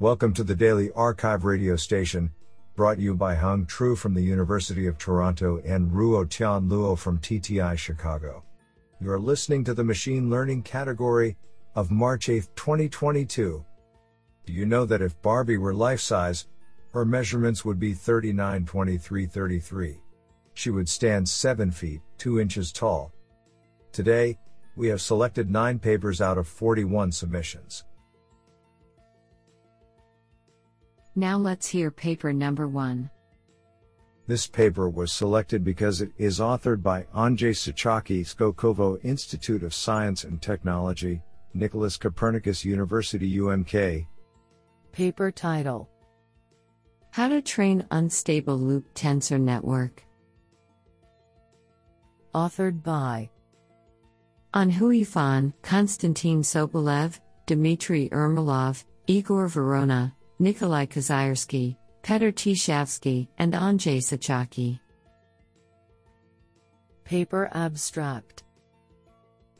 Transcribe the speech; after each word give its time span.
Welcome 0.00 0.34
to 0.34 0.42
the 0.42 0.56
Daily 0.56 0.88
Arxiv 0.88 1.44
radio 1.44 1.76
station, 1.76 2.32
brought 2.74 2.98
you 2.98 3.14
by 3.14 3.36
Hung 3.36 3.64
Tru 3.64 3.94
from 3.94 4.12
the 4.12 4.20
University 4.20 4.88
of 4.88 4.98
Toronto 4.98 5.62
and 5.64 5.88
Ruotian 5.88 6.68
Luo 6.68 6.98
from 6.98 7.20
TTI 7.20 7.78
Chicago. 7.78 8.42
You 9.00 9.12
are 9.12 9.20
listening 9.20 9.62
to 9.62 9.72
the 9.72 9.84
machine 9.84 10.28
learning 10.28 10.64
category 10.64 11.36
of 11.76 11.92
March 11.92 12.28
8, 12.28 12.48
2022. 12.56 13.64
Do 14.44 14.52
you 14.52 14.66
know 14.66 14.84
that 14.84 15.00
if 15.00 15.22
Barbie 15.22 15.58
were 15.58 15.72
life 15.72 16.00
size, 16.00 16.48
her 16.92 17.04
measurements 17.04 17.64
would 17.64 17.78
be 17.78 17.94
39 17.94 18.66
23 18.66 19.26
33? 19.26 20.00
She 20.54 20.70
would 20.70 20.88
stand 20.88 21.28
7 21.28 21.70
feet, 21.70 22.00
2 22.18 22.40
inches 22.40 22.72
tall. 22.72 23.12
Today, 23.92 24.40
we 24.74 24.88
have 24.88 25.00
selected 25.00 25.52
9 25.52 25.78
papers 25.78 26.20
out 26.20 26.36
of 26.36 26.48
41 26.48 27.12
submissions. 27.12 27.84
Now 31.16 31.38
let's 31.38 31.68
hear 31.68 31.92
paper 31.92 32.32
number 32.32 32.66
one. 32.66 33.08
This 34.26 34.46
paper 34.46 34.88
was 34.88 35.12
selected 35.12 35.62
because 35.62 36.00
it 36.00 36.10
is 36.18 36.40
authored 36.40 36.82
by 36.82 37.02
Andrzej 37.14 37.54
Cichocki, 37.54 38.22
Skolkovo 38.22 38.98
Institute 39.04 39.62
of 39.62 39.74
Science 39.74 40.24
and 40.24 40.42
Technology, 40.42 41.22
Nicholas 41.52 41.96
Copernicus 41.96 42.64
University 42.64 43.36
UMK. 43.36 44.06
Paper 44.92 45.30
title 45.30 45.88
How 47.10 47.28
to 47.28 47.42
Train 47.42 47.86
Unstable 47.92 48.56
Loop 48.56 48.92
Tensor 48.94 49.40
Network. 49.40 50.02
Authored 52.34 52.82
by 52.82 53.30
Anh-Huy 54.54 55.06
Phan, 55.06 55.52
Konstantin 55.62 56.42
Sobolev, 56.42 57.20
Dmitry 57.46 58.08
Ermilov, 58.08 58.84
Igor 59.06 59.46
Vorona, 59.48 60.12
Nikolai 60.44 60.84
Kozyrskiy, 60.84 61.74
Petr 62.02 62.30
Tichavsky, 62.30 63.28
and 63.38 63.54
Andrzej 63.54 64.02
Cichocki. 64.02 64.78
Paper 67.02 67.48
Abstract 67.54 68.42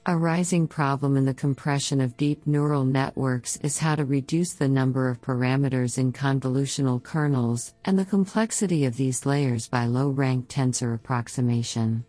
A 0.05 0.14
rising 0.14 0.69
problem 0.69 1.17
in 1.17 1.25
the 1.25 1.33
compression 1.33 2.03
of 2.03 2.19
deep 2.19 2.47
neural 2.47 2.84
networks 2.84 3.56
is 3.62 3.78
how 3.78 3.95
to 3.95 4.05
reduce 4.05 4.53
the 4.53 4.69
number 4.69 5.08
of 5.08 5.23
parameters 5.23 5.97
in 5.97 6.12
convolutional 6.12 7.03
kernels 7.03 7.73
and 7.86 7.98
the 7.98 8.05
complexity 8.05 8.84
of 8.84 8.95
these 8.95 9.25
layers 9.25 9.67
by 9.67 9.86
low 9.86 10.11
rank 10.11 10.48
tensor 10.48 10.95
approximation. 10.95 12.05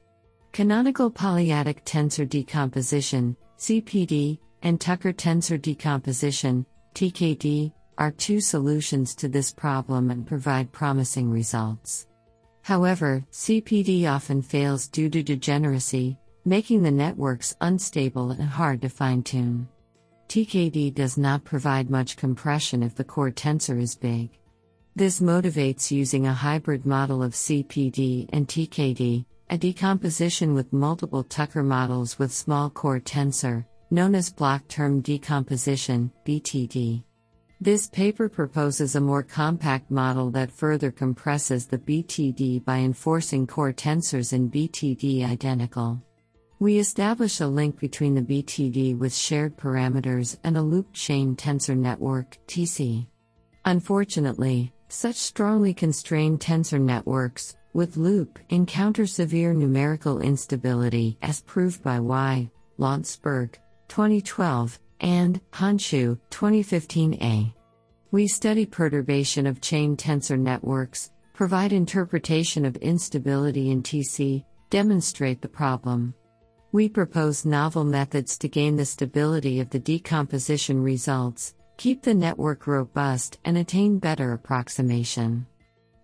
Canonical 0.52 1.10
polyadic 1.10 1.86
tensor 1.86 2.28
decomposition, 2.28 3.38
CPD, 3.58 4.38
and 4.64 4.82
Tucker 4.82 5.14
tensor 5.14 5.62
decomposition, 5.62 6.66
TKD, 6.94 7.72
are 7.98 8.12
two 8.12 8.40
solutions 8.40 9.16
to 9.16 9.28
this 9.28 9.52
problem 9.52 10.12
and 10.12 10.28
provide 10.28 10.72
promising 10.72 11.32
results. 11.32 12.08
However, 12.62 13.24
CPD 13.32 14.10
often 14.10 14.42
fails 14.42 14.88
due 14.88 15.10
to 15.10 15.22
degeneracy, 15.22 16.18
making 16.46 16.82
the 16.82 16.92
networks 16.92 17.56
unstable 17.62 18.32
and 18.32 18.44
hard 18.44 18.82
to 18.82 18.90
fine 18.90 19.24
tune. 19.24 19.68
TKD 20.28 20.94
does 20.94 21.18
not 21.18 21.44
provide 21.44 21.90
much 21.90 22.18
compression 22.18 22.82
if 22.82 22.96
the 22.96 23.04
core 23.04 23.32
tensor 23.32 23.80
is 23.80 23.96
big. 23.96 24.30
This 24.96 25.20
motivates 25.20 25.92
using 25.92 26.26
a 26.26 26.34
hybrid 26.34 26.86
model 26.86 27.22
of 27.22 27.34
CPD 27.34 28.30
and 28.34 28.48
TKD, 28.48 29.26
a 29.50 29.58
decomposition 29.58 30.54
with 30.54 30.74
multiple 30.74 31.24
Tucker 31.24 31.64
models 31.64 32.18
with 32.18 32.34
small 32.34 32.70
core 32.70 33.00
tensor, 33.00 33.66
known 33.92 34.16
as 34.16 34.32
block 34.32 34.68
term 34.68 35.02
decomposition, 35.02 36.12
BTD. 36.26 37.04
This 37.62 37.88
paper 37.88 38.28
proposes 38.28 38.96
a 38.96 39.02
more 39.02 39.24
compact 39.24 39.90
model 39.90 40.30
that 40.32 40.52
further 40.52 40.92
compresses 40.92 41.66
the 41.66 41.78
BTD 41.78 42.66
by 42.66 42.80
enforcing 42.80 43.48
core 43.48 43.72
tensors 43.72 44.34
in 44.34 44.52
BTD 44.52 45.26
identical. 45.26 46.02
We 46.60 46.80
establish 46.80 47.40
a 47.40 47.48
link 47.48 47.80
between 47.80 48.14
the 48.14 48.22
BTD 48.22 48.98
with 48.98 49.16
shared 49.16 49.58
parameters 49.58 50.38
and 50.44 50.58
a 50.58 50.62
loop 50.62 50.92
chain 50.92 51.36
tensor 51.36 51.78
network, 51.78 52.38
TC. 52.48 53.08
Unfortunately, 53.64 54.74
such 54.90 55.16
strongly 55.16 55.74
constrained 55.74 56.42
tensor 56.42 56.80
networks, 56.80 57.56
with 57.74 57.98
loop, 57.98 58.38
encounter 58.50 59.06
severe 59.06 59.54
numerical 59.54 60.22
instability 60.22 61.18
as 61.22 61.42
proved 61.42 61.82
by 61.84 62.00
Y. 62.00 62.50
Landsberg, 62.78 63.58
2012, 63.88 64.80
and 65.00 65.42
Handschuh, 65.52 66.20
2015a. 66.32 67.54
We 68.12 68.28
study 68.28 68.66
perturbation 68.66 69.46
of 69.46 69.62
chain 69.62 69.98
tensor 69.98 70.40
networks, 70.40 71.12
provide 71.34 71.74
interpretation 71.74 72.66
of 72.66 72.76
instability 72.78 73.72
in 73.72 73.84
TC, 73.84 74.46
demonstrate 74.70 75.42
the 75.42 75.48
problem. 75.48 76.14
We 76.72 76.90
propose 76.90 77.46
novel 77.46 77.84
methods 77.84 78.38
to 78.40 78.48
gain 78.48 78.76
the 78.76 78.86
stability 78.86 79.60
of 79.60 79.70
the 79.70 79.80
decomposition 79.80 80.82
results, 80.82 81.56
keep 81.78 82.02
the 82.02 82.14
network 82.14 82.68
robust, 82.68 83.40
and 83.46 83.58
attain 83.58 84.00
better 84.00 84.34
approximation. 84.34 85.46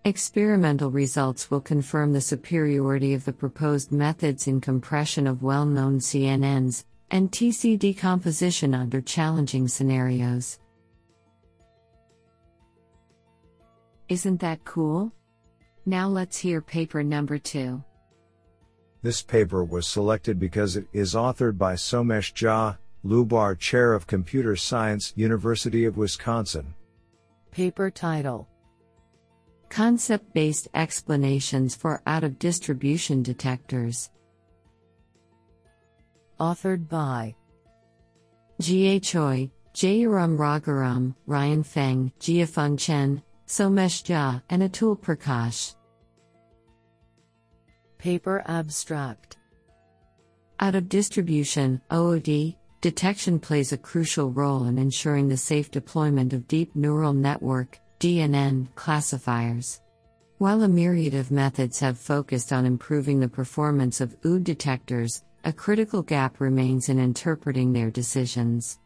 Experimental 0.04 0.90
results 0.90 1.50
will 1.50 1.60
confirm 1.60 2.12
the 2.12 2.20
superiority 2.20 3.14
of 3.14 3.24
the 3.24 3.32
proposed 3.32 3.92
methods 3.92 4.48
in 4.48 4.60
compression 4.60 5.26
of 5.26 5.42
well 5.42 5.64
known 5.64 6.00
CNNs, 6.00 6.84
and 7.12 7.30
TC 7.30 7.78
decomposition 7.78 8.74
under 8.74 9.02
challenging 9.02 9.68
scenarios. 9.68 10.58
Isn't 14.08 14.40
that 14.40 14.64
cool? 14.64 15.12
Now 15.84 16.08
let's 16.08 16.38
hear 16.38 16.62
paper 16.62 17.02
number 17.02 17.38
two. 17.38 17.84
This 19.02 19.20
paper 19.20 19.62
was 19.62 19.86
selected 19.86 20.38
because 20.38 20.76
it 20.76 20.86
is 20.92 21.14
authored 21.14 21.58
by 21.58 21.74
Somesh 21.74 22.32
Jha, 22.32 22.78
Lubar 23.04 23.58
Chair 23.58 23.92
of 23.94 24.06
Computer 24.06 24.56
Science, 24.56 25.12
University 25.16 25.84
of 25.84 25.96
Wisconsin. 25.96 26.74
Paper 27.50 27.90
title 27.90 28.48
Concept 29.68 30.32
based 30.32 30.68
explanations 30.74 31.74
for 31.74 32.00
out 32.06 32.24
of 32.24 32.38
distribution 32.38 33.22
detectors 33.22 34.10
authored 36.42 36.88
by 36.88 37.32
Jihye 38.60 39.00
Choi, 39.00 39.48
Jayaram 39.74 40.36
Raghuram, 40.36 41.14
Ryan 41.26 41.62
Feng, 41.62 42.12
Jiefeng 42.18 42.76
Chen, 42.76 43.22
Somesh 43.46 44.02
Jha, 44.02 44.42
and 44.50 44.62
Atul 44.62 44.98
Prakash. 44.98 45.76
Paper 47.98 48.42
Abstract 48.46 49.36
Out 50.58 50.74
of 50.74 50.88
distribution, 50.88 51.80
OOD, 51.92 52.56
detection 52.80 53.38
plays 53.38 53.72
a 53.72 53.78
crucial 53.78 54.32
role 54.32 54.64
in 54.64 54.78
ensuring 54.78 55.28
the 55.28 55.36
safe 55.36 55.70
deployment 55.70 56.32
of 56.32 56.48
deep 56.48 56.74
neural 56.74 57.12
network 57.12 57.78
DNN 58.00 58.66
classifiers. 58.74 59.80
While 60.38 60.64
a 60.64 60.68
myriad 60.68 61.14
of 61.14 61.30
methods 61.30 61.78
have 61.78 61.98
focused 61.98 62.52
on 62.52 62.66
improving 62.66 63.20
the 63.20 63.28
performance 63.28 64.00
of 64.00 64.16
OOD 64.24 64.42
detectors, 64.42 65.22
a 65.44 65.52
critical 65.52 66.02
gap 66.02 66.40
remains 66.40 66.88
in 66.88 66.98
interpreting 66.98 67.72
their 67.72 67.90
decisions. 67.90 68.78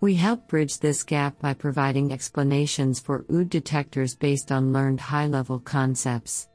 We 0.00 0.14
help 0.14 0.46
bridge 0.46 0.78
this 0.78 1.02
gap 1.02 1.40
by 1.40 1.54
providing 1.54 2.12
explanations 2.12 3.00
for 3.00 3.24
OOD 3.30 3.50
detectors 3.50 4.14
based 4.14 4.52
on 4.52 4.72
learned 4.72 5.00
high 5.00 5.26
level 5.26 5.58
concepts. 5.58 6.48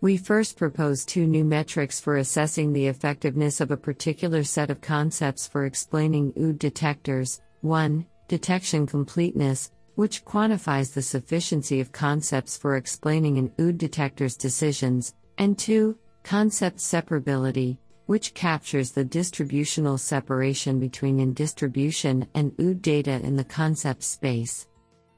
We 0.00 0.16
first 0.16 0.56
propose 0.56 1.04
two 1.04 1.26
new 1.26 1.44
metrics 1.44 2.00
for 2.00 2.16
assessing 2.16 2.72
the 2.72 2.86
effectiveness 2.86 3.60
of 3.60 3.70
a 3.70 3.76
particular 3.76 4.44
set 4.44 4.70
of 4.70 4.80
concepts 4.80 5.46
for 5.46 5.64
explaining 5.64 6.32
OOD 6.36 6.58
detectors 6.58 7.40
1. 7.62 8.06
Detection 8.28 8.86
completeness, 8.86 9.70
which 9.96 10.24
quantifies 10.24 10.92
the 10.92 11.02
sufficiency 11.02 11.80
of 11.80 11.92
concepts 11.92 12.56
for 12.56 12.76
explaining 12.76 13.38
an 13.38 13.52
OOD 13.60 13.78
detector's 13.78 14.36
decisions, 14.36 15.14
and 15.38 15.58
2. 15.58 15.96
Concept 16.22 16.78
separability, 16.78 17.78
which 18.06 18.34
captures 18.34 18.92
the 18.92 19.04
distributional 19.04 19.98
separation 19.98 20.78
between 20.78 21.20
in 21.20 21.32
distribution 21.32 22.26
and 22.34 22.52
OOD 22.60 22.82
data 22.82 23.20
in 23.22 23.36
the 23.36 23.44
concept 23.44 24.02
space. 24.02 24.66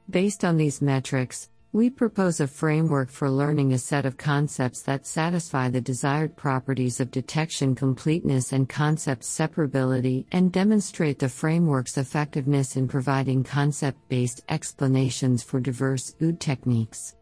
Based 0.09 0.45
on 0.45 0.57
these 0.57 0.81
metrics, 0.81 1.49
we 1.73 1.89
propose 1.89 2.39
a 2.39 2.47
framework 2.47 3.09
for 3.09 3.29
learning 3.29 3.73
a 3.73 3.77
set 3.77 4.05
of 4.05 4.17
concepts 4.17 4.81
that 4.83 5.05
satisfy 5.05 5.69
the 5.69 5.81
desired 5.81 6.35
properties 6.37 7.01
of 7.01 7.11
detection 7.11 7.75
completeness 7.75 8.53
and 8.53 8.69
concept 8.69 9.21
separability 9.21 10.25
and 10.31 10.51
demonstrate 10.51 11.19
the 11.19 11.27
framework's 11.27 11.97
effectiveness 11.97 12.77
in 12.77 12.87
providing 12.87 13.43
concept 13.43 13.99
based 14.07 14.43
explanations 14.47 15.43
for 15.43 15.59
diverse 15.59 16.15
OOD 16.21 16.39
techniques. 16.39 17.15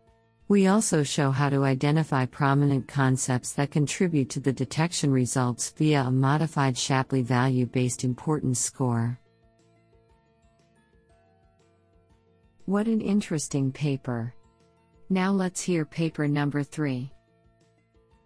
We 0.47 0.67
also 0.67 1.01
show 1.01 1.31
how 1.31 1.49
to 1.49 1.63
identify 1.63 2.27
prominent 2.27 2.87
concepts 2.87 3.53
that 3.53 3.71
contribute 3.71 4.29
to 4.31 4.39
the 4.39 4.53
detection 4.53 5.11
results 5.11 5.71
via 5.71 6.03
a 6.03 6.11
modified 6.11 6.77
Shapley 6.77 7.23
value 7.23 7.65
based 7.65 8.03
importance 8.03 8.59
score. 8.59 9.19
What 12.65 12.85
an 12.87 13.01
interesting 13.01 13.71
paper. 13.71 14.35
Now 15.09 15.31
let's 15.31 15.61
hear 15.61 15.83
paper 15.83 16.27
number 16.27 16.61
3. 16.61 17.11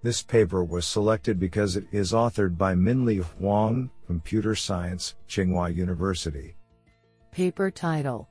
This 0.01 0.21
paper 0.21 0.63
was 0.63 0.85
selected 0.85 1.39
because 1.39 1.77
it 1.77 1.85
is 1.91 2.11
authored 2.11 2.57
by 2.57 2.75
Minlie 2.75 3.17
Huang, 3.17 3.89
Computer 4.07 4.55
Science, 4.55 5.15
Tsinghua 5.27 5.73
University. 5.73 6.55
Paper 7.31 7.69
title 7.69 8.27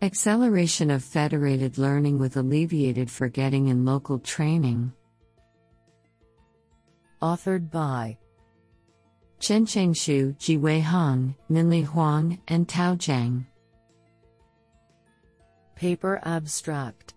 Acceleration 0.00 0.92
of 0.92 1.02
Federated 1.02 1.76
Learning 1.76 2.20
with 2.20 2.36
Alleviated 2.36 3.10
Forgetting 3.10 3.66
in 3.66 3.84
Local 3.84 4.20
Training. 4.20 4.92
Authored 7.20 7.68
by 7.68 8.16
Chencheng 9.40 9.90
Xu, 9.90 10.36
Zhiwei 10.38 10.80
Hong, 10.80 11.34
Minlie 11.48 11.82
Huang, 11.82 12.38
and 12.46 12.68
Tao 12.68 12.94
Zhang. 12.94 13.44
Paper 15.74 16.20
abstract 16.22 17.14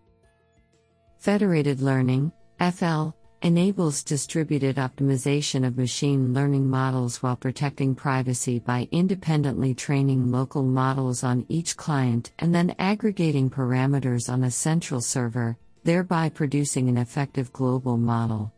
Federated 1.19 1.81
Learning, 1.81 2.31
FL, 2.59 3.09
enables 3.41 4.03
distributed 4.03 4.75
optimization 4.75 5.65
of 5.65 5.77
machine 5.77 6.33
learning 6.33 6.69
models 6.69 7.23
while 7.23 7.35
protecting 7.35 7.95
privacy 7.95 8.59
by 8.59 8.87
independently 8.91 9.73
training 9.73 10.31
local 10.31 10.61
models 10.61 11.23
on 11.23 11.45
each 11.49 11.75
client 11.75 12.31
and 12.39 12.53
then 12.53 12.75
aggregating 12.77 13.49
parameters 13.49 14.31
on 14.31 14.43
a 14.43 14.51
central 14.51 15.01
server, 15.01 15.57
thereby 15.83 16.29
producing 16.29 16.87
an 16.87 16.97
effective 16.97 17.51
global 17.51 17.97
model. 17.97 18.53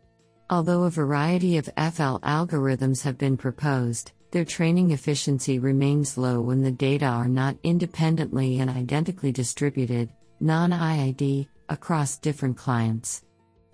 Although 0.49 0.83
a 0.83 0.89
variety 0.89 1.57
of 1.57 1.65
FL 1.77 2.17
algorithms 2.19 3.01
have 3.03 3.17
been 3.17 3.37
proposed, 3.37 4.11
their 4.31 4.43
training 4.43 4.91
efficiency 4.91 5.59
remains 5.59 6.17
low 6.17 6.41
when 6.41 6.61
the 6.61 6.71
data 6.71 7.05
are 7.05 7.29
not 7.29 7.55
independently 7.63 8.59
and 8.59 8.69
identically 8.69 9.31
distributed, 9.31 10.09
non 10.41 10.71
IID, 10.71 11.47
across 11.69 12.17
different 12.17 12.57
clients. 12.57 13.23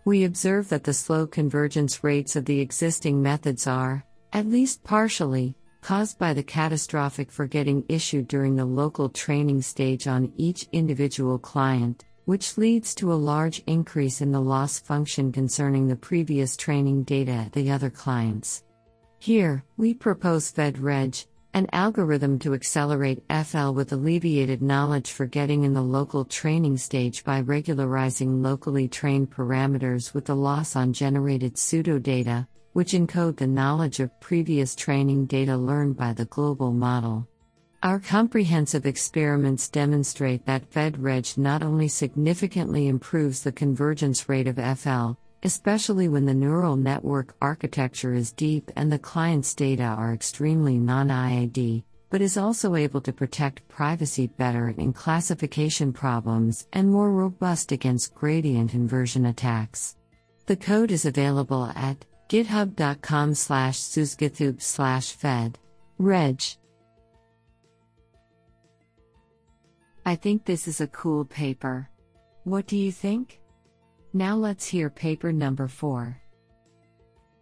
We 0.06 0.24
observe 0.24 0.70
that 0.70 0.84
the 0.84 0.94
slow 0.94 1.28
convergence 1.28 2.04
rates 2.04 2.36
of 2.36 2.46
the 2.46 2.60
existing 2.60 3.22
methods 3.22 3.68
are, 3.68 4.06
at 4.34 4.48
least 4.48 4.84
partially, 4.84 5.56
caused 5.82 6.18
by 6.18 6.34
the 6.34 6.44
catastrophic 6.44 7.32
forgetting 7.32 7.84
issue 7.90 8.22
during 8.24 8.56
the 8.56 8.66
local 8.66 9.10
training 9.10 9.62
stage 9.62 10.08
on 10.08 10.32
each 10.38 10.68
individual 10.72 11.38
client, 11.38 12.06
which 12.26 12.58
leads 12.58 12.94
to 12.96 13.12
a 13.12 13.16
large 13.16 13.64
increase 13.66 14.22
in 14.22 14.32
the 14.32 14.42
loss 14.42 14.80
function 14.80 15.32
concerning 15.32 15.88
the 15.88 15.96
previous 15.96 16.56
training 16.56 17.04
data 17.04 17.32
at 17.32 17.54
the 17.54 17.72
other 17.72 17.90
clients. 17.90 18.64
Here, 19.20 19.64
we 19.78 19.94
propose 19.94 20.52
FedReg, 20.52 21.26
an 21.54 21.68
algorithm 21.74 22.38
to 22.40 22.54
accelerate 22.54 23.24
FL 23.30 23.72
with 23.72 23.92
alleviated 23.92 24.62
knowledge 24.62 25.12
forgetting 25.12 25.64
in 25.64 25.74
the 25.74 25.82
local 25.82 26.24
training 26.24 26.78
stage 26.78 27.24
by 27.24 27.42
regularizing 27.42 28.42
locally 28.44 28.88
trained 28.88 29.32
parameters 29.32 30.14
with 30.14 30.26
the 30.26 30.36
loss 30.36 30.76
on 30.76 30.94
generated 30.94 31.56
pseudodata, 31.56 32.48
which 32.74 32.92
encode 32.92 33.38
the 33.38 33.48
knowledge 33.48 34.00
of 34.00 34.20
previous 34.20 34.76
training 34.76 35.26
data 35.26 35.58
learned 35.58 35.98
by 35.98 36.14
the 36.14 36.26
global 36.26 36.72
model. 36.72 37.28
Our 37.82 38.00
comprehensive 38.00 38.86
experiments 38.86 39.70
demonstrate 39.70 40.46
that 40.46 40.70
FedReg 40.70 41.38
not 41.38 41.64
only 41.64 41.88
significantly 41.88 42.88
improves 42.88 43.42
the 43.42 43.54
convergence 43.54 44.28
rate 44.28 44.48
of 44.48 44.58
FL, 44.80 45.14
especially 45.44 46.08
when 46.08 46.26
the 46.26 46.34
neural 46.34 46.76
network 46.76 47.36
architecture 47.42 48.14
is 48.14 48.32
deep 48.32 48.72
and 48.76 48.92
the 48.92 49.00
client's 49.00 49.54
data 49.54 49.84
are 49.84 50.14
extremely 50.14 50.78
non 50.78 51.10
IID, 51.10 51.84
but 52.10 52.22
is 52.22 52.38
also 52.38 52.76
able 52.76 53.02
to 53.02 53.14
protect 53.14 53.68
privacy 53.68 54.28
better 54.28 54.70
in 54.78 54.94
classification 54.94 55.94
problems 55.94 56.68
and 56.74 56.90
more 56.90 57.12
robust 57.12 57.72
against 57.72 58.16
gradient 58.16 58.74
inversion 58.74 59.28
attacks. 59.28 59.96
The 60.48 60.56
code 60.56 60.92
is 60.92 61.06
available 61.06 61.72
at 61.76 62.06
github.com 62.30 63.36
slash 63.36 63.78
susgithub 63.78 64.62
slash 64.62 65.12
fed. 65.12 65.60
Reg. 65.98 66.42
I 70.06 70.16
think 70.16 70.46
this 70.46 70.68
is 70.68 70.82
a 70.82 70.88
cool 70.88 71.26
paper. 71.26 71.90
What 72.46 72.66
do 72.66 72.78
you 72.78 72.92
think? 72.92 73.40
Now 74.14 74.36
let's 74.36 74.66
hear 74.66 74.90
paper 74.90 75.32
number 75.32 75.68
4. 75.68 76.20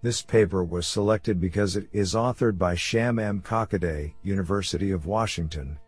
This 0.01 0.21
paper 0.21 0.63
was 0.63 0.85
selected 0.85 1.39
because 1.39 1.75
it 1.75 1.87
is 1.93 2.13
authored 2.13 2.57
by 2.57 2.75
Sham 2.75 3.19
M. 3.19 3.41
Kakade, 3.41 4.13
University 4.21 4.91
of 4.91 5.05
Washington. 5.05 5.79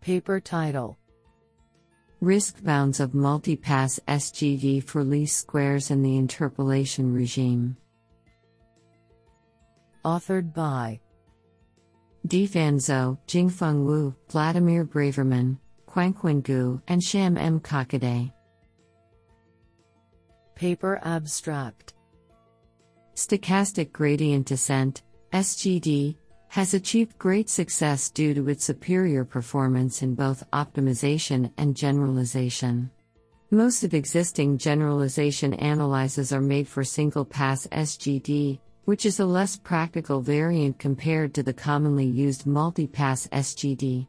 Paper 0.00 0.40
title 0.40 0.96
Risk 2.20 2.64
bounds 2.64 2.98
of 2.98 3.12
multipass 3.12 4.00
SGD 4.08 4.82
for 4.82 5.04
least 5.04 5.36
squares 5.36 5.90
in 5.90 6.02
the 6.02 6.16
interpolation 6.16 7.12
regime. 7.12 7.76
Authored 10.02 10.54
by 10.54 10.98
Difan 12.26 12.80
Zou, 12.80 13.18
Jingfeng 13.26 13.84
Wu, 13.84 14.14
Vladimir 14.30 14.84
Braverman, 14.84 15.58
Quanquan 15.86 16.42
Gu, 16.42 16.80
and 16.88 17.02
Sham 17.02 17.36
M. 17.36 17.60
Kakade. 17.60 18.32
Paper 20.56 20.98
abstract 21.02 21.92
Stochastic 23.14 23.92
gradient 23.92 24.46
descent, 24.46 25.02
SGD, 25.30 26.16
has 26.48 26.72
achieved 26.72 27.18
great 27.18 27.50
success 27.50 28.08
due 28.08 28.32
to 28.32 28.48
its 28.48 28.64
superior 28.64 29.22
performance 29.22 30.00
in 30.00 30.14
both 30.14 30.50
optimization 30.54 31.52
and 31.58 31.76
generalization. 31.76 32.90
Most 33.50 33.84
of 33.84 33.92
existing 33.92 34.56
generalization 34.56 35.52
analyses 35.52 36.32
are 36.32 36.40
made 36.40 36.66
for 36.66 36.82
single 36.82 37.26
pass 37.26 37.66
SGD, 37.66 38.58
which 38.86 39.04
is 39.04 39.20
a 39.20 39.26
less 39.26 39.58
practical 39.58 40.22
variant 40.22 40.78
compared 40.78 41.34
to 41.34 41.42
the 41.42 41.52
commonly 41.52 42.06
used 42.06 42.46
multi 42.46 42.86
pass 42.86 43.26
SGD. 43.26 44.08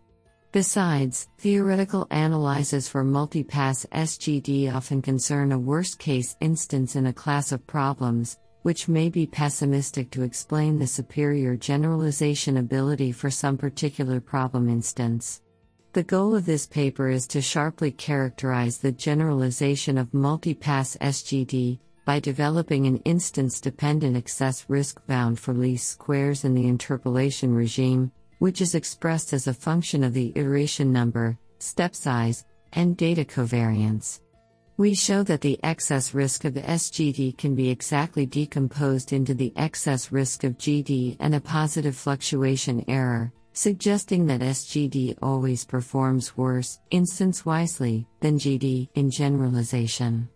Besides, 0.58 1.28
theoretical 1.38 2.08
analyses 2.10 2.90
for 2.90 3.04
multipass 3.04 3.86
SGD 3.90 4.74
often 4.74 5.04
concern 5.04 5.52
a 5.52 5.60
worst 5.60 6.00
case 6.00 6.36
instance 6.42 6.96
in 6.96 7.06
a 7.06 7.14
class 7.14 7.52
of 7.52 7.68
problems, 7.68 8.40
which 8.64 8.88
may 8.88 9.08
be 9.08 9.28
pessimistic 9.28 10.10
to 10.10 10.24
explain 10.24 10.80
the 10.80 10.88
superior 10.88 11.56
generalization 11.56 12.58
ability 12.58 13.12
for 13.12 13.30
some 13.30 13.56
particular 13.56 14.20
problem 14.20 14.68
instance. 14.68 15.44
The 15.94 16.02
goal 16.02 16.34
of 16.34 16.48
this 16.48 16.66
paper 16.66 17.08
is 17.08 17.28
to 17.28 17.40
sharply 17.40 17.92
characterize 17.92 18.80
the 18.80 18.92
generalization 18.92 19.96
of 19.96 20.10
multipass 20.12 20.98
SGD 20.98 21.78
by 22.04 22.20
developing 22.20 22.88
an 22.88 22.98
instance 23.06 23.62
dependent 23.62 24.18
excess 24.18 24.66
risk 24.68 25.06
bound 25.06 25.40
for 25.40 25.54
least 25.54 25.88
squares 25.88 26.44
in 26.44 26.56
the 26.56 26.68
interpolation 26.68 27.54
regime, 27.54 28.12
which 28.40 28.62
is 28.62 28.76
expressed 28.76 29.34
as 29.34 29.48
a 29.48 29.54
function 29.54 30.04
of 30.04 30.14
the 30.14 30.32
iteration 30.36 30.92
number, 30.92 31.38
step 31.60 31.96
size, 31.96 32.46
and 32.74 32.98
data 32.98 33.24
covariance. 33.26 34.22
We 34.78 34.94
show 34.94 35.24
that 35.24 35.42
the 35.42 35.60
excess 35.64 36.14
risk 36.14 36.46
of 36.46 36.54
SGD 36.54 37.38
can 37.38 37.56
be 37.56 37.70
exactly 37.70 38.28
decomposed 38.28 39.12
into 39.12 39.34
the 39.34 39.52
excess 39.56 40.12
risk 40.12 40.44
of 40.44 40.60
GD 40.60 41.18
and 41.20 41.34
a 41.34 41.42
positive 41.42 41.96
fluctuation 41.96 42.86
error, 42.88 43.34
suggesting 43.54 44.28
that 44.28 44.42
SGD 44.42 45.18
always 45.20 45.66
performs 45.66 46.38
worse, 46.38 46.80
instance 46.92 47.44
wisely, 47.44 48.08
than 48.20 48.38
GD 48.38 48.90
in 48.94 49.10
generalization. 49.10 50.30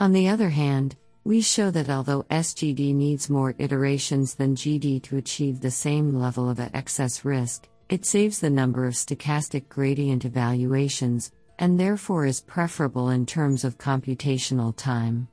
On 0.00 0.12
the 0.12 0.28
other 0.28 0.48
hand, 0.48 0.96
we 1.26 1.40
show 1.40 1.72
that 1.72 1.90
although 1.90 2.22
SGD 2.30 2.94
needs 2.94 3.28
more 3.28 3.52
iterations 3.58 4.36
than 4.36 4.54
GD 4.54 5.02
to 5.02 5.16
achieve 5.16 5.60
the 5.60 5.72
same 5.72 6.14
level 6.14 6.48
of 6.48 6.60
excess 6.60 7.24
risk, 7.24 7.68
it 7.88 8.06
saves 8.06 8.38
the 8.38 8.48
number 8.48 8.86
of 8.86 8.94
stochastic 8.94 9.68
gradient 9.68 10.24
evaluations, 10.24 11.32
and 11.58 11.80
therefore 11.80 12.26
is 12.26 12.40
preferable 12.40 13.10
in 13.10 13.26
terms 13.26 13.64
of 13.64 13.76
computational 13.76 14.72
time. 14.76 15.26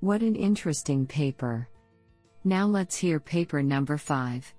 What 0.00 0.22
an 0.22 0.34
interesting 0.34 1.06
paper! 1.06 1.68
Now 2.42 2.66
let's 2.66 2.96
hear 2.96 3.20
paper 3.20 3.62
number 3.62 3.96
5. 3.96 4.52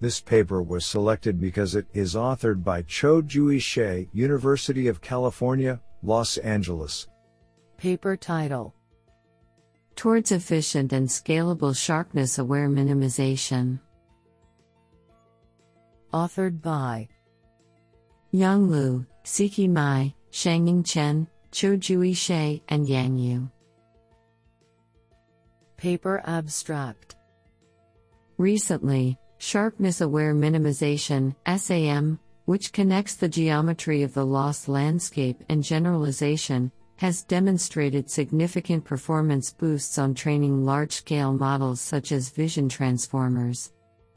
This 0.00 0.18
paper 0.18 0.62
was 0.62 0.86
selected 0.86 1.38
because 1.38 1.74
it 1.74 1.84
is 1.92 2.14
authored 2.14 2.64
by 2.64 2.80
Cho 2.82 3.20
Jui 3.20 3.58
Hsieh, 3.58 4.08
University 4.14 4.88
of 4.88 5.02
California, 5.02 5.78
Los 6.02 6.38
Angeles. 6.38 7.06
Paper 7.76 8.16
title 8.16 8.74
Towards 9.96 10.32
efficient 10.32 10.92
and 10.92 11.06
scalable 11.06 11.76
sharpness 11.76 12.38
aware 12.38 12.68
minimization. 12.68 13.80
Authored 16.12 16.62
by 16.62 17.08
Yang 18.30 18.70
Lu, 18.70 19.06
Siqi 19.24 19.68
Mai, 19.68 20.14
Xiangning 20.32 20.86
Chen, 20.86 21.26
Cho 21.50 21.76
Jui 21.76 22.12
Hsieh, 22.12 22.62
and 22.68 22.88
Yang 22.88 23.18
You. 23.18 23.50
Paper 25.76 26.22
abstract 26.24 27.16
Recently, 28.38 29.18
Sharpness 29.36 30.00
Aware 30.00 30.34
Minimization, 30.34 31.34
SAM, 31.58 32.18
which 32.50 32.72
connects 32.72 33.14
the 33.14 33.28
geometry 33.28 34.02
of 34.02 34.12
the 34.12 34.26
loss 34.26 34.66
landscape 34.66 35.44
and 35.48 35.62
generalization, 35.62 36.72
has 36.96 37.22
demonstrated 37.22 38.10
significant 38.10 38.84
performance 38.84 39.52
boosts 39.52 39.98
on 39.98 40.12
training 40.12 40.64
large 40.64 40.90
scale 40.90 41.32
models 41.32 41.80
such 41.80 42.10
as 42.10 42.30
vision 42.30 42.68
transformers. 42.68 43.72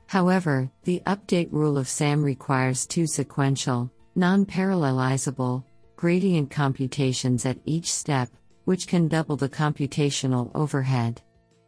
However, 0.07 0.67
the 0.83 0.99
update 1.05 1.49
rule 1.51 1.77
of 1.77 1.87
SAM 1.87 2.23
requires 2.23 2.87
two 2.87 3.05
sequential, 3.05 3.91
non 4.15 4.47
parallelizable, 4.47 5.63
gradient 5.95 6.49
computations 6.49 7.45
at 7.45 7.59
each 7.65 7.93
step, 7.93 8.29
which 8.65 8.87
can 8.87 9.07
double 9.07 9.37
the 9.37 9.47
computational 9.47 10.49
overhead. 10.55 11.21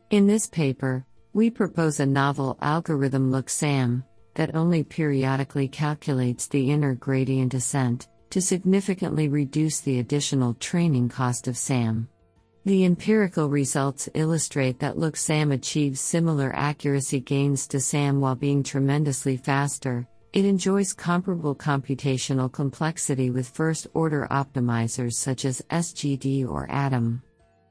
In 0.10 0.26
this 0.26 0.48
paper, 0.48 1.06
we 1.32 1.52
propose 1.52 2.00
a 2.00 2.08
novel 2.08 2.58
algorithm 2.60 3.32
LookSAM 3.32 4.02
that 4.36 4.56
only 4.56 4.84
periodically 4.84 5.68
calculates 5.68 6.48
the 6.48 6.72
inner 6.72 6.96
gradient 6.96 7.54
ascent 7.54 8.08
to 8.30 8.42
significantly 8.42 9.30
reduce 9.30 9.80
the 9.80 10.00
additional 10.00 10.54
training 10.56 11.10
cost 11.10 11.48
of 11.48 11.58
SAM. 11.58 12.08
The 12.66 12.84
empirical 12.84 13.48
results 13.48 14.10
illustrate 14.14 14.80
that 14.80 14.98
LookSAM 14.98 15.54
achieves 15.54 16.02
similar 16.02 16.52
accuracy 16.56 17.20
gains 17.20 17.68
to 17.68 17.80
SAM 17.80 18.20
while 18.20 18.36
being 18.36 18.64
tremendously 18.64 19.38
faster. 19.38 20.08
It 20.34 20.46
enjoys 20.46 20.92
comparable 20.92 21.56
computational 21.56 22.52
complexity 22.52 23.30
with 23.30 23.48
first 23.48 23.88
order 23.94 24.28
optimizers 24.32 25.14
such 25.14 25.46
as 25.46 25.62
SGD 25.70 26.46
or 26.46 26.68
ADAM. 26.70 27.22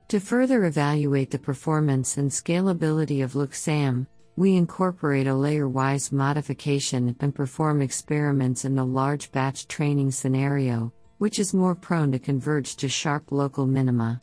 To 0.09 0.21
further 0.21 0.65
evaluate 0.65 1.31
the 1.31 1.39
performance 1.39 2.17
and 2.17 2.31
scalability 2.31 3.25
of 3.25 3.33
LookSAM, 3.33 4.07
we 4.37 4.57
incorporate 4.57 5.27
a 5.27 5.35
layer 5.35 5.69
wise 5.69 6.11
modification 6.11 7.15
and 7.21 7.35
perform 7.35 7.81
experiments 7.81 8.65
in 8.65 8.79
a 8.79 8.85
large 8.85 9.31
batch 9.31 9.69
training 9.69 10.11
scenario, 10.11 10.93
which 11.19 11.39
is 11.39 11.55
more 11.55 11.75
prone 11.75 12.11
to 12.11 12.19
converge 12.19 12.77
to 12.77 12.89
sharp 12.89 13.31
local 13.31 13.67
minima. 13.67 14.21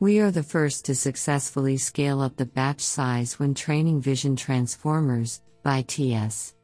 We 0.00 0.20
are 0.20 0.30
the 0.30 0.44
first 0.44 0.84
to 0.84 0.94
successfully 0.94 1.76
scale 1.76 2.20
up 2.20 2.36
the 2.36 2.46
batch 2.46 2.80
size 2.80 3.40
when 3.40 3.52
training 3.52 4.00
vision 4.00 4.36
transformers, 4.36 5.42
ViTS. 5.64 6.54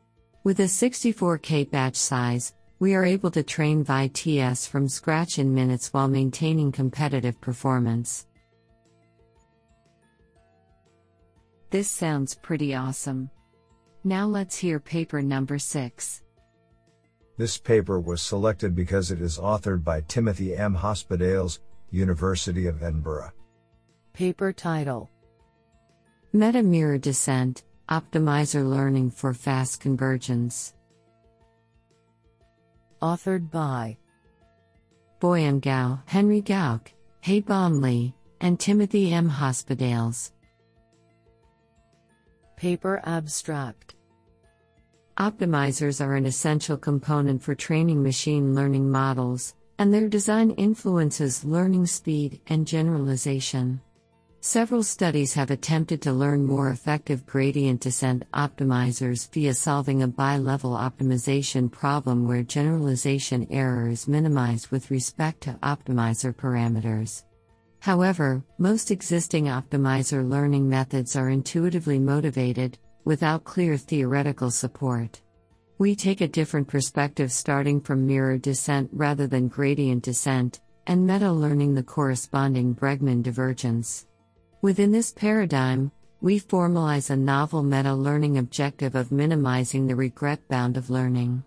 With 0.45 0.61
a 0.61 0.65
64K 0.65 1.69
batch 1.69 1.97
size, 1.97 2.55
we 2.79 2.95
are 2.95 3.05
able 3.05 3.33
to 3.33 3.43
train 3.43 3.85
ViTS 3.85 4.69
from 4.69 4.89
scratch 4.89 5.41
in 5.41 5.53
minutes 5.53 5.93
while 5.93 6.07
maintaining 6.07 6.71
competitive 6.71 7.41
performance. 7.41 8.27
This 11.75 11.91
sounds 11.91 12.37
pretty 12.37 12.73
awesome. 12.73 13.29
Now 14.05 14.27
let's 14.29 14.57
hear 14.57 14.79
paper 14.79 15.21
number 15.21 15.59
6. 15.59 16.23
This 17.37 17.59
paper 17.59 17.99
was 17.99 18.23
selected 18.23 18.77
because 18.77 19.11
it 19.11 19.21
is 19.21 19.39
authored 19.39 19.83
by 19.83 20.03
Timothy 20.03 20.55
M. 20.55 20.77
Hospedales, 20.77 21.59
University 21.91 22.69
of 22.69 22.81
Edinburgh. 22.81 23.33
Paper 24.13 24.53
title 24.53 25.11
Meta 26.33 26.63
Mirror 26.63 26.99
Descent 26.99 27.65
Optimizer 27.89 28.65
Learning 28.65 29.11
for 29.11 29.35
Fast 29.35 29.81
Convergence. 29.81 30.75
Authored 33.03 33.51
by 33.51 33.97
Boyan 35.21 35.61
Gao, 35.61 35.99
Henry 36.07 36.41
Gouk, 36.41 36.93
Haibom 37.25 37.83
Li, 37.83 38.15
and 38.41 38.61
Timothy 38.61 39.13
M. 39.13 39.29
Hospedales. 39.29 40.31
Paper 42.65 43.03
Abstract 43.05 43.95
Optimizers 45.19 46.03
are 46.03 46.15
an 46.15 46.25
essential 46.25 46.79
component 46.79 47.43
for 47.43 47.55
training 47.55 48.03
machine 48.03 48.55
learning 48.55 48.91
models, 48.91 49.55
and 49.79 49.93
their 49.93 50.09
design 50.09 50.51
influences 50.53 51.45
learning 51.45 51.85
speed 51.85 52.41
and 52.47 52.67
generalization. 52.67 53.83
Several 54.41 54.83
studies 54.83 55.35
have 55.35 55.51
attempted 55.51 56.01
to 56.01 56.15
learn 56.15 56.47
more 56.47 56.71
effective 56.71 57.27
gradient 57.27 57.83
descent 57.83 58.23
optimizers 58.33 59.31
via 59.31 59.53
solving 59.53 60.03
a 60.03 60.09
bi 60.09 60.39
level 60.39 60.71
optimization 60.71 61.71
problem 61.71 62.27
where 62.27 62.43
generalization 62.43 63.47
error 63.51 63.91
is 63.91 64.09
minimized 64.09 64.71
with 64.71 64.91
respect 64.91 65.43
to 65.43 65.59
optimizer 65.63 66.35
parameters. 66.35 67.25
However, 67.85 68.43
most 68.57 68.91
existing 68.91 69.45
optimizer 69.45 70.27
learning 70.27 70.67
methods 70.67 71.17
are 71.17 71.29
intuitively 71.29 71.99
motivated, 71.99 72.79
without 73.05 73.45
clear 73.45 73.77
theoretical 73.77 74.51
support. 74.51 75.21
We 75.77 75.95
take 75.95 76.23
a 76.23 76.27
different 76.27 76.67
perspective 76.67 77.31
starting 77.31 77.83
from 77.83 78.07
mirror 78.07 78.39
descent 78.39 78.89
rather 78.91 79.27
than 79.27 79.49
gradient 79.49 80.03
descent, 80.03 80.63
and 80.87 81.07
meta 81.07 81.31
learning 81.31 81.75
the 81.75 81.83
corresponding 81.83 82.75
Bregman 82.75 83.23
divergence. 83.23 84.07
Within 84.63 84.91
this 84.91 85.13
paradigm, 85.13 85.93
we 86.23 86.41
formalize 86.41 87.11
a 87.11 87.17
novel 87.17 87.63
meta 87.63 87.93
learning 87.93 88.39
objective 88.39 88.95
of 88.95 89.13
minimizing 89.13 89.87
the 89.87 89.95
regret 89.95 90.41
bound 90.49 90.79
of 90.79 90.89
learning. 90.89 91.45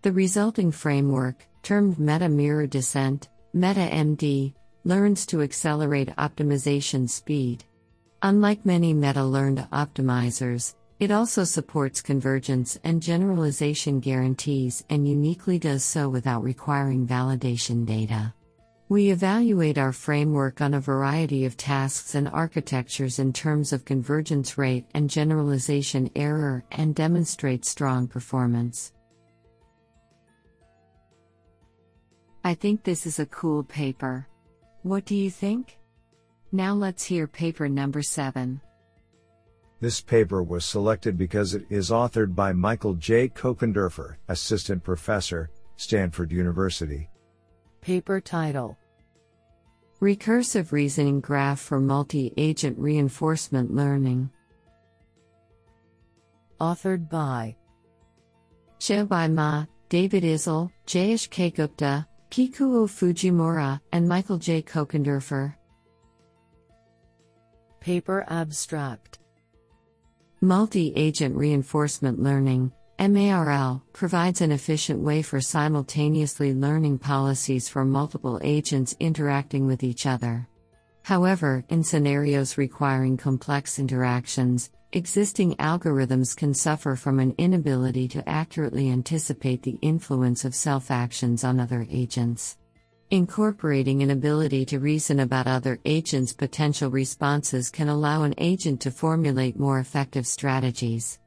The 0.00 0.12
resulting 0.12 0.70
framework, 0.70 1.44
termed 1.62 1.98
meta 1.98 2.30
mirror 2.30 2.66
descent, 2.66 3.28
meta 3.52 3.86
MD, 3.92 4.54
learns 4.84 5.26
to 5.26 5.42
accelerate 5.42 6.14
optimization 6.16 7.08
speed. 7.08 7.64
Unlike 8.22 8.64
many 8.64 8.94
meta 8.94 9.24
learned 9.24 9.66
optimizers, 9.72 10.74
it 11.00 11.10
also 11.10 11.44
supports 11.44 12.00
convergence 12.00 12.78
and 12.84 13.02
generalization 13.02 14.00
guarantees 14.00 14.84
and 14.88 15.08
uniquely 15.08 15.58
does 15.58 15.84
so 15.84 16.08
without 16.08 16.42
requiring 16.42 17.06
validation 17.06 17.84
data. 17.84 18.32
We 18.88 19.10
evaluate 19.10 19.78
our 19.78 19.92
framework 19.92 20.60
on 20.60 20.74
a 20.74 20.80
variety 20.80 21.46
of 21.46 21.56
tasks 21.56 22.14
and 22.14 22.28
architectures 22.28 23.18
in 23.18 23.32
terms 23.32 23.72
of 23.72 23.84
convergence 23.84 24.56
rate 24.56 24.86
and 24.94 25.10
generalization 25.10 26.10
error 26.14 26.64
and 26.70 26.94
demonstrate 26.94 27.64
strong 27.64 28.06
performance. 28.06 28.92
I 32.44 32.54
think 32.54 32.84
this 32.84 33.06
is 33.06 33.18
a 33.18 33.26
cool 33.26 33.64
paper. 33.64 34.28
What 34.84 35.06
do 35.06 35.16
you 35.16 35.30
think? 35.30 35.78
Now 36.52 36.74
let's 36.74 37.02
hear 37.02 37.26
paper 37.26 37.70
number 37.70 38.02
7. 38.02 38.60
This 39.80 40.02
paper 40.02 40.42
was 40.42 40.66
selected 40.66 41.16
because 41.16 41.54
it 41.54 41.64
is 41.70 41.88
authored 41.88 42.34
by 42.34 42.52
Mykel 42.52 42.98
J. 42.98 43.30
Kochenderfer, 43.30 44.16
Assistant 44.28 44.84
Professor, 44.84 45.48
Stanford 45.76 46.30
University. 46.30 47.08
Paper 47.80 48.20
title 48.20 48.76
Recursive 50.02 50.70
Reasoning 50.70 51.20
Graph 51.20 51.60
for 51.60 51.80
Multi 51.80 52.34
Agent 52.36 52.78
Reinforcement 52.78 53.74
Learning. 53.74 54.28
Authored 56.60 57.08
by 57.08 57.56
Xiaobai 58.80 59.32
Ma, 59.32 59.64
David 59.88 60.24
Isele, 60.24 60.70
Jayesh 60.86 61.30
K. 61.30 61.48
Gupta, 61.48 62.06
Kikuo 62.34 62.88
Fujimura, 62.88 63.80
and 63.92 64.08
Mykel 64.08 64.40
J. 64.40 64.60
Kochenderfer. 64.60 65.54
Paper 67.78 68.24
Abstract 68.26 69.20
Multi 70.40 70.92
agent 70.96 71.36
reinforcement 71.36 72.20
learning, 72.20 72.72
MARL, 72.98 73.84
provides 73.92 74.40
an 74.40 74.50
efficient 74.50 74.98
way 74.98 75.22
for 75.22 75.40
simultaneously 75.40 76.52
learning 76.52 76.98
policies 76.98 77.68
for 77.68 77.84
multiple 77.84 78.40
agents 78.42 78.96
interacting 78.98 79.68
with 79.68 79.84
each 79.84 80.04
other. 80.04 80.48
However, 81.02 81.64
in 81.68 81.84
scenarios 81.84 82.58
requiring 82.58 83.16
complex 83.16 83.78
interactions, 83.78 84.70
Existing 84.94 85.56
algorithms 85.56 86.36
can 86.36 86.54
suffer 86.54 86.94
from 86.94 87.18
an 87.18 87.34
inability 87.36 88.06
to 88.06 88.28
accurately 88.28 88.88
anticipate 88.88 89.60
the 89.64 89.76
influence 89.82 90.44
of 90.44 90.54
self 90.54 90.88
actions 90.88 91.42
on 91.42 91.58
other 91.58 91.84
agents. 91.90 92.58
Incorporating 93.10 94.04
an 94.04 94.12
ability 94.12 94.64
to 94.66 94.78
reason 94.78 95.18
about 95.18 95.48
other 95.48 95.80
agents' 95.84 96.32
potential 96.32 96.92
responses 96.92 97.70
can 97.70 97.88
allow 97.88 98.22
an 98.22 98.34
agent 98.38 98.80
to 98.82 98.92
formulate 98.92 99.58
more 99.58 99.80
effective 99.80 100.28
strategies. 100.28 101.18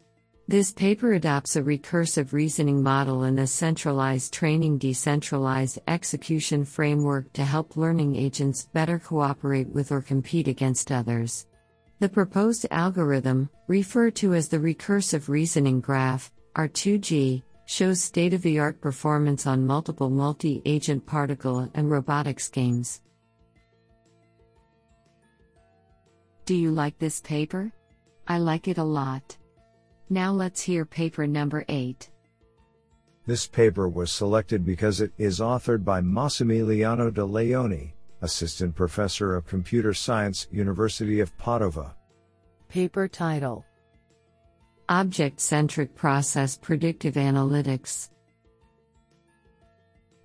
This 0.48 0.72
paper 0.72 1.12
adopts 1.12 1.58
a 1.58 1.62
recursive 1.62 2.32
reasoning 2.32 2.82
model 2.82 3.24
and 3.24 3.38
a 3.38 3.48
centralized 3.48 4.34
training 4.34 4.78
decentralized 4.78 5.80
execution 5.90 6.64
framework 6.64 7.34
to 7.34 7.44
help 7.44 7.76
learning 7.76 8.16
agents 8.16 8.70
better 8.72 8.98
cooperate 8.98 9.68
with 9.68 9.92
or 9.92 10.02
compete 10.02 10.48
against 10.48 10.90
others. 10.90 11.48
The 12.00 12.10
proposed 12.10 12.68
algorithm, 12.70 13.50
referred 13.68 14.16
to 14.18 14.36
as 14.36 14.50
the 14.50 14.60
recursive 14.60 15.30
reasoning 15.30 15.82
graph, 15.82 16.32
R2G, 16.56 17.42
shows 17.66 18.02
state 18.02 18.36
of 18.36 18.44
the 18.44 18.60
art 18.60 18.80
performance 18.80 19.48
on 19.48 19.66
multiple 19.66 20.12
multi 20.12 20.62
agent 20.66 21.06
particle 21.08 21.70
and 21.74 21.90
robotics 21.90 22.50
games. 22.50 23.02
Do 26.46 26.54
you 26.54 26.72
like 26.72 27.00
this 27.00 27.20
paper? 27.20 27.74
I 28.28 28.38
like 28.38 28.68
it 28.68 28.78
a 28.78 28.84
lot. 28.84 29.36
Now 30.10 30.32
let's 30.32 30.62
hear 30.62 30.86
paper 30.86 31.26
number 31.26 31.66
8. 31.68 32.10
This 33.26 33.48
paper 33.48 33.90
was 33.90 34.12
selected 34.12 34.66
because 34.66 35.02
it 35.02 35.12
is 35.18 35.40
authored 35.40 35.84
by 35.84 36.00
Massimiliano 36.02 37.14
De 37.14 37.26
Leoni, 37.26 37.97
Assistant 38.22 38.74
Professor 38.74 39.36
of 39.36 39.46
Computer 39.46 39.94
Science, 39.94 40.48
University 40.52 41.20
of 41.20 41.38
Padova. 41.38 41.94
Paper 42.70 43.08
title 43.08 43.66
Object 44.90 45.40
Centric 45.42 45.94
Process 45.96 46.58
Predictive 46.58 47.16
Analytics. 47.16 48.10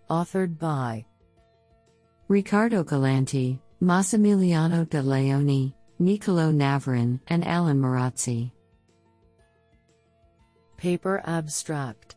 Authored 0.08 0.58
by 0.58 1.04
Riccardo 2.28 2.84
Galanti, 2.84 3.58
Massimiliano 3.82 4.88
De 4.88 5.02
Leoni, 5.02 5.74
Niccolo 5.98 6.52
Navarin, 6.52 7.18
and 7.26 7.44
Alan 7.44 7.80
Marazzi. 7.80 8.52
Paper 10.76 11.22
abstract 11.26 12.16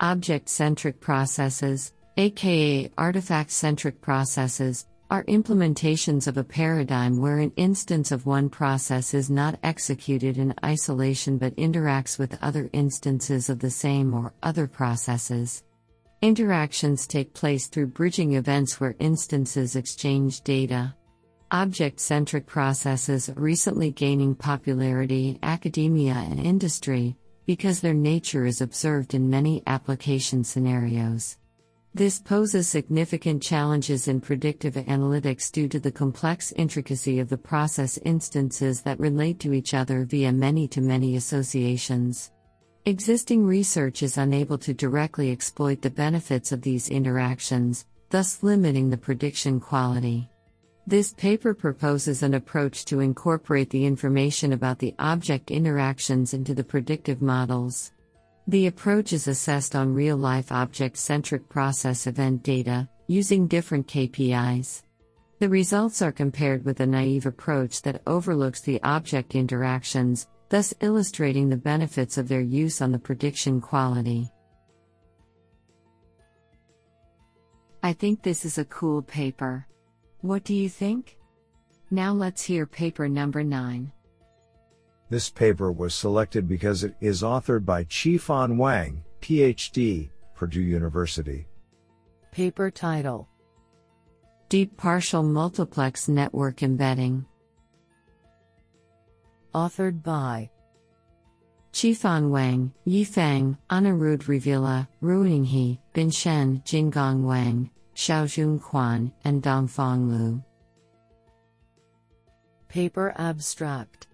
Object 0.00 0.48
centric 0.48 1.00
processes, 1.00 1.93
aka 2.16 2.90
artifact 2.96 3.50
centric 3.50 4.00
processes, 4.00 4.86
are 5.10 5.24
implementations 5.24 6.26
of 6.26 6.36
a 6.36 6.44
paradigm 6.44 7.20
where 7.20 7.38
an 7.38 7.52
instance 7.56 8.10
of 8.10 8.24
one 8.24 8.48
process 8.48 9.14
is 9.14 9.30
not 9.30 9.58
executed 9.62 10.38
in 10.38 10.54
isolation 10.64 11.38
but 11.38 11.54
interacts 11.56 12.18
with 12.18 12.38
other 12.42 12.70
instances 12.72 13.50
of 13.50 13.58
the 13.58 13.70
same 13.70 14.14
or 14.14 14.32
other 14.42 14.66
processes. 14.66 15.62
Interactions 16.22 17.06
take 17.06 17.34
place 17.34 17.66
through 17.66 17.86
bridging 17.88 18.32
events 18.32 18.80
where 18.80 18.96
instances 18.98 19.76
exchange 19.76 20.40
data. 20.40 20.94
Object 21.50 22.00
centric 22.00 22.46
processes 22.46 23.28
are 23.28 23.34
recently 23.34 23.90
gaining 23.90 24.34
popularity 24.34 25.30
in 25.30 25.38
academia 25.42 26.14
and 26.14 26.40
industry, 26.40 27.16
because 27.44 27.80
their 27.80 27.94
nature 27.94 28.46
is 28.46 28.62
observed 28.62 29.14
in 29.14 29.28
many 29.28 29.62
application 29.66 30.42
scenarios. 30.42 31.36
This 31.96 32.18
poses 32.18 32.66
significant 32.66 33.40
challenges 33.40 34.08
in 34.08 34.20
predictive 34.20 34.74
analytics 34.74 35.52
due 35.52 35.68
to 35.68 35.78
the 35.78 35.92
complex 35.92 36.50
intricacy 36.56 37.20
of 37.20 37.28
the 37.28 37.38
process 37.38 37.98
instances 37.98 38.82
that 38.82 38.98
relate 38.98 39.38
to 39.40 39.52
each 39.52 39.74
other 39.74 40.04
via 40.04 40.32
many 40.32 40.66
to 40.68 40.80
many 40.80 41.14
associations. 41.14 42.32
Existing 42.84 43.46
research 43.46 44.02
is 44.02 44.18
unable 44.18 44.58
to 44.58 44.74
directly 44.74 45.30
exploit 45.30 45.82
the 45.82 45.88
benefits 45.88 46.50
of 46.50 46.62
these 46.62 46.88
interactions, 46.88 47.86
thus 48.10 48.42
limiting 48.42 48.90
the 48.90 48.96
prediction 48.96 49.60
quality. 49.60 50.28
This 50.88 51.12
paper 51.12 51.54
proposes 51.54 52.24
an 52.24 52.34
approach 52.34 52.84
to 52.86 52.98
incorporate 52.98 53.70
the 53.70 53.86
information 53.86 54.52
about 54.52 54.80
the 54.80 54.96
object 54.98 55.52
interactions 55.52 56.34
into 56.34 56.54
the 56.54 56.64
predictive 56.64 57.22
models. 57.22 57.92
The 58.46 58.66
approach 58.66 59.14
is 59.14 59.26
assessed 59.26 59.74
on 59.74 59.94
real 59.94 60.18
life 60.18 60.52
object 60.52 60.98
centric 60.98 61.48
process 61.48 62.06
event 62.06 62.42
data, 62.42 62.86
using 63.06 63.46
different 63.46 63.86
KPIs. 63.86 64.82
The 65.38 65.48
results 65.48 66.02
are 66.02 66.12
compared 66.12 66.62
with 66.62 66.80
a 66.80 66.86
naive 66.86 67.24
approach 67.24 67.80
that 67.82 68.02
overlooks 68.06 68.60
the 68.60 68.82
object 68.82 69.34
interactions, 69.34 70.28
thus 70.50 70.74
illustrating 70.80 71.48
the 71.48 71.56
benefits 71.56 72.18
of 72.18 72.28
their 72.28 72.42
use 72.42 72.82
on 72.82 72.92
the 72.92 72.98
prediction 72.98 73.62
quality. 73.62 74.30
I 77.82 77.94
think 77.94 78.22
this 78.22 78.44
is 78.44 78.58
a 78.58 78.64
cool 78.66 79.00
paper. 79.00 79.66
What 80.20 80.44
do 80.44 80.54
you 80.54 80.68
think? 80.68 81.16
Now 81.90 82.12
let's 82.12 82.42
hear 82.42 82.66
paper 82.66 83.08
number 83.08 83.42
9. 83.42 83.90
This 85.10 85.28
paper 85.28 85.70
was 85.70 85.94
selected 85.94 86.48
because 86.48 86.82
it 86.82 86.94
is 87.00 87.22
authored 87.22 87.64
by 87.64 87.84
Qifan 87.84 88.56
Wang, 88.56 89.04
PhD, 89.20 90.10
Purdue 90.34 90.62
University. 90.62 91.46
Paper 92.32 92.70
title 92.70 93.28
Deep 94.48 94.76
Partial 94.76 95.22
Multiplex 95.22 96.08
Network 96.08 96.62
Embedding. 96.62 97.26
Authored 99.54 100.02
by 100.02 100.50
Qifan 101.72 102.30
Wang, 102.30 102.72
Yi 102.84 103.04
Fang, 103.04 103.58
Anirudh 103.70 104.28
Ravula, 104.28 104.88
Ruinghe, 105.02 105.78
Binshen, 105.92 106.64
Jingang 106.64 107.22
Wang, 107.22 107.70
Xiaojun 107.94 108.60
Quan, 108.60 109.12
and 109.24 109.42
Dongfang 109.42 110.08
Liu. 110.08 110.42
Paper 112.68 113.14
abstract 113.16 114.06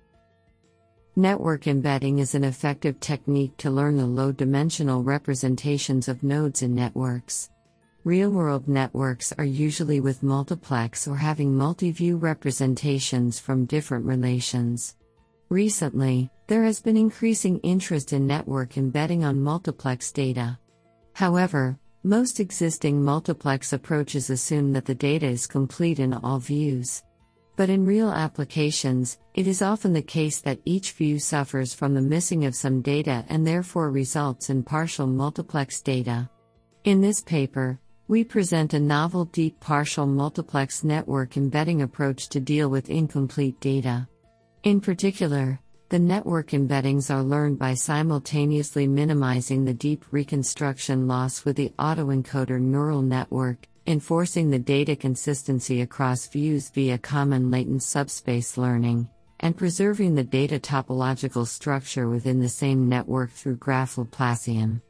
Network 1.20 1.66
embedding 1.66 2.18
is 2.18 2.34
an 2.34 2.44
effective 2.44 2.98
technique 2.98 3.54
to 3.58 3.70
learn 3.70 3.98
the 3.98 4.06
low 4.06 4.32
dimensional 4.32 5.02
representations 5.02 6.08
of 6.08 6.22
nodes 6.22 6.62
in 6.62 6.74
networks. 6.74 7.50
Real 8.04 8.30
world 8.30 8.66
networks 8.66 9.30
are 9.36 9.44
usually 9.44 10.00
with 10.00 10.22
multiplex 10.22 11.06
or 11.06 11.18
having 11.18 11.54
multi 11.54 11.90
view 11.90 12.16
representations 12.16 13.38
from 13.38 13.66
different 13.66 14.06
relations. 14.06 14.96
Recently, 15.50 16.30
there 16.46 16.64
has 16.64 16.80
been 16.80 16.96
increasing 16.96 17.58
interest 17.58 18.14
in 18.14 18.26
network 18.26 18.78
embedding 18.78 19.22
on 19.22 19.42
multiplex 19.42 20.12
data. 20.12 20.58
However, 21.12 21.78
most 22.02 22.40
existing 22.40 23.04
multiplex 23.04 23.74
approaches 23.74 24.30
assume 24.30 24.72
that 24.72 24.86
the 24.86 24.94
data 24.94 25.26
is 25.26 25.46
complete 25.46 25.98
in 25.98 26.14
all 26.14 26.38
views. 26.38 27.02
But 27.60 27.68
in 27.68 27.84
real 27.84 28.10
applications, 28.10 29.18
it 29.34 29.46
is 29.46 29.60
often 29.60 29.92
the 29.92 30.00
case 30.00 30.40
that 30.40 30.62
each 30.64 30.92
view 30.92 31.18
suffers 31.18 31.74
from 31.74 31.92
the 31.92 32.00
missing 32.00 32.46
of 32.46 32.54
some 32.54 32.80
data 32.80 33.22
and 33.28 33.46
therefore 33.46 33.90
results 33.90 34.48
in 34.48 34.62
partial 34.62 35.06
multiplex 35.06 35.82
data. 35.82 36.30
In 36.84 37.02
this 37.02 37.20
paper, 37.20 37.78
we 38.08 38.24
present 38.24 38.72
a 38.72 38.80
novel 38.80 39.26
deep 39.26 39.60
partial 39.60 40.06
multiplex 40.06 40.84
network 40.84 41.36
embedding 41.36 41.82
approach 41.82 42.30
to 42.30 42.40
deal 42.40 42.70
with 42.70 42.88
incomplete 42.88 43.60
data. 43.60 44.08
In 44.62 44.80
particular, 44.80 45.60
the 45.90 45.98
network 45.98 46.52
embeddings 46.52 47.14
are 47.14 47.22
learned 47.22 47.58
by 47.58 47.74
simultaneously 47.74 48.86
minimizing 48.86 49.66
the 49.66 49.74
deep 49.74 50.06
reconstruction 50.12 51.06
loss 51.06 51.44
with 51.44 51.56
the 51.56 51.74
autoencoder 51.78 52.58
neural 52.58 53.02
network, 53.02 53.66
enforcing 53.90 54.50
the 54.50 54.58
data 54.58 54.96
consistency 54.96 55.82
across 55.82 56.28
views 56.28 56.70
via 56.70 56.96
common 56.96 57.50
latent 57.50 57.82
subspace 57.82 58.56
learning, 58.56 59.08
and 59.40 59.56
preserving 59.56 60.14
the 60.14 60.24
data 60.24 60.58
topological 60.58 61.46
structure 61.46 62.08
within 62.08 62.40
the 62.40 62.48
same 62.48 62.88
network 62.88 63.30
through 63.30 63.56
graph 63.56 63.96
Laplacian. 63.96 64.80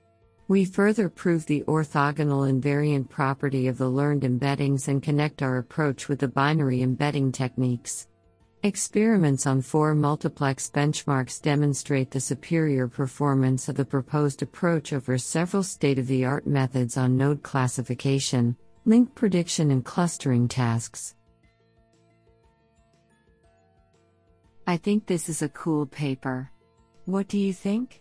We 0.49 0.65
further 0.65 1.09
prove 1.09 1.47
the 1.47 1.63
orthogonal 1.69 2.51
invariant 2.51 3.09
property 3.09 3.69
of 3.69 3.79
the 3.79 3.89
learned 3.89 4.23
embeddings 4.23 4.89
and 4.89 5.03
connect 5.03 5.43
our 5.43 5.59
approach 5.59 6.09
with 6.09 6.19
the 6.19 6.29
binary 6.29 6.83
embedding 6.83 7.33
techniques. 7.33 8.09
Experiments 8.63 9.47
on 9.47 9.63
four 9.63 9.95
multiplex 9.95 10.69
benchmarks 10.69 11.41
demonstrate 11.41 12.11
the 12.11 12.21
superior 12.21 12.89
performance 12.89 13.69
of 13.71 13.77
the 13.77 13.85
proposed 13.85 14.43
approach 14.43 14.93
over 14.93 15.17
several 15.17 15.63
state 15.63 15.99
of 15.99 16.07
the 16.09 16.27
art 16.27 16.47
methods 16.47 16.99
on 16.99 17.17
node 17.17 17.43
classification, 17.43 18.57
link 18.85 19.15
prediction, 19.15 19.71
and 19.71 19.85
clustering 19.85 20.49
tasks. 20.49 21.15
I 24.67 24.77
think 24.77 25.07
this 25.07 25.29
is 25.29 25.43
a 25.43 25.49
cool 25.49 25.87
paper. 25.87 26.51
What 27.05 27.29
do 27.29 27.39
you 27.39 27.53
think? 27.53 28.01